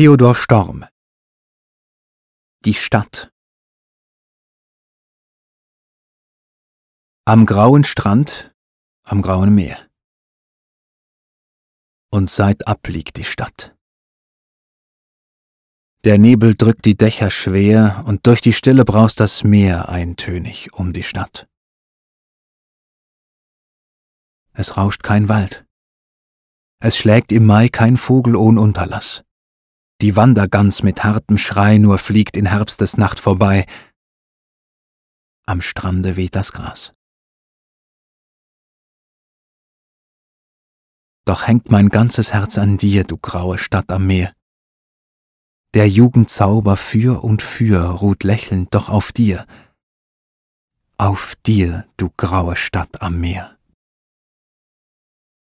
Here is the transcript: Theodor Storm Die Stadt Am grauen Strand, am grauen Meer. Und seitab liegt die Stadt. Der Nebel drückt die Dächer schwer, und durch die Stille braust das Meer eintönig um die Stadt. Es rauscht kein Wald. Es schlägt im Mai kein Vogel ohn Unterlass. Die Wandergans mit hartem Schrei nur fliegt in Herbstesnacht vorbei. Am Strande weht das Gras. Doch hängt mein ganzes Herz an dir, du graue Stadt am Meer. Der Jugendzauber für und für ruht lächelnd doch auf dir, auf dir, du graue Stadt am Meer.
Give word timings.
Theodor 0.00 0.34
Storm 0.34 0.86
Die 2.64 2.72
Stadt 2.72 3.30
Am 7.26 7.44
grauen 7.44 7.84
Strand, 7.84 8.56
am 9.02 9.20
grauen 9.20 9.54
Meer. 9.54 9.90
Und 12.10 12.30
seitab 12.30 12.88
liegt 12.88 13.18
die 13.18 13.24
Stadt. 13.24 13.76
Der 16.04 16.16
Nebel 16.16 16.54
drückt 16.54 16.86
die 16.86 16.96
Dächer 16.96 17.30
schwer, 17.30 18.02
und 18.06 18.26
durch 18.26 18.40
die 18.40 18.54
Stille 18.54 18.86
braust 18.86 19.20
das 19.20 19.44
Meer 19.44 19.90
eintönig 19.90 20.72
um 20.72 20.94
die 20.94 21.02
Stadt. 21.02 21.46
Es 24.54 24.78
rauscht 24.78 25.02
kein 25.02 25.28
Wald. 25.28 25.66
Es 26.82 26.96
schlägt 26.96 27.32
im 27.32 27.44
Mai 27.44 27.68
kein 27.68 27.98
Vogel 27.98 28.34
ohn 28.34 28.56
Unterlass. 28.56 29.24
Die 30.00 30.16
Wandergans 30.16 30.82
mit 30.82 31.04
hartem 31.04 31.36
Schrei 31.36 31.76
nur 31.76 31.98
fliegt 31.98 32.36
in 32.36 32.46
Herbstesnacht 32.46 33.20
vorbei. 33.20 33.66
Am 35.44 35.60
Strande 35.60 36.16
weht 36.16 36.34
das 36.34 36.52
Gras. 36.52 36.94
Doch 41.26 41.46
hängt 41.46 41.70
mein 41.70 41.90
ganzes 41.90 42.32
Herz 42.32 42.56
an 42.56 42.78
dir, 42.78 43.04
du 43.04 43.18
graue 43.18 43.58
Stadt 43.58 43.90
am 43.90 44.06
Meer. 44.06 44.34
Der 45.74 45.88
Jugendzauber 45.88 46.76
für 46.78 47.22
und 47.22 47.42
für 47.42 47.78
ruht 48.00 48.24
lächelnd 48.24 48.74
doch 48.74 48.88
auf 48.88 49.12
dir, 49.12 49.46
auf 50.96 51.34
dir, 51.46 51.86
du 51.98 52.10
graue 52.16 52.56
Stadt 52.56 53.02
am 53.02 53.20
Meer. 53.20 53.59